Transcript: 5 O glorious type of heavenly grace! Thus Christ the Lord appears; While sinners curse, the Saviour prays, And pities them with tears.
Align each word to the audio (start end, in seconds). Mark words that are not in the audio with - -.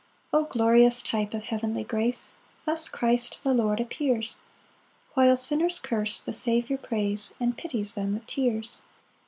5 0.31 0.41
O 0.41 0.45
glorious 0.45 1.03
type 1.03 1.35
of 1.35 1.43
heavenly 1.43 1.83
grace! 1.83 2.33
Thus 2.65 2.89
Christ 2.89 3.43
the 3.43 3.53
Lord 3.53 3.79
appears; 3.79 4.37
While 5.13 5.35
sinners 5.35 5.77
curse, 5.77 6.19
the 6.19 6.33
Saviour 6.33 6.79
prays, 6.79 7.35
And 7.39 7.55
pities 7.55 7.93
them 7.93 8.15
with 8.15 8.25
tears. 8.25 8.79